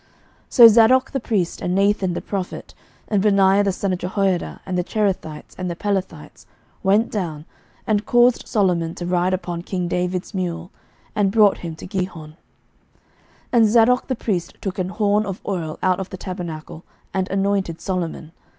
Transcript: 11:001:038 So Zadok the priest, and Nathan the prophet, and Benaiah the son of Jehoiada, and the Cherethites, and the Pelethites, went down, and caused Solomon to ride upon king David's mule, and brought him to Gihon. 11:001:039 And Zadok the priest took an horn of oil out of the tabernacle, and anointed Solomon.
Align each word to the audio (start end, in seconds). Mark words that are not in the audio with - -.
11:001:038 0.01 0.09
So 0.55 0.67
Zadok 0.67 1.11
the 1.11 1.19
priest, 1.19 1.61
and 1.61 1.75
Nathan 1.75 2.13
the 2.15 2.21
prophet, 2.23 2.73
and 3.07 3.21
Benaiah 3.21 3.63
the 3.63 3.71
son 3.71 3.93
of 3.93 3.99
Jehoiada, 3.99 4.59
and 4.65 4.75
the 4.75 4.83
Cherethites, 4.83 5.53
and 5.59 5.69
the 5.69 5.75
Pelethites, 5.75 6.47
went 6.81 7.11
down, 7.11 7.45
and 7.85 8.03
caused 8.03 8.47
Solomon 8.47 8.95
to 8.95 9.05
ride 9.05 9.35
upon 9.35 9.61
king 9.61 9.87
David's 9.87 10.33
mule, 10.33 10.71
and 11.15 11.29
brought 11.31 11.59
him 11.59 11.75
to 11.75 11.85
Gihon. 11.85 12.31
11:001:039 12.31 12.35
And 13.51 13.67
Zadok 13.69 14.07
the 14.07 14.15
priest 14.15 14.57
took 14.59 14.79
an 14.79 14.89
horn 14.89 15.23
of 15.27 15.39
oil 15.47 15.77
out 15.83 15.99
of 15.99 16.09
the 16.09 16.17
tabernacle, 16.17 16.83
and 17.13 17.29
anointed 17.29 17.79
Solomon. 17.79 18.31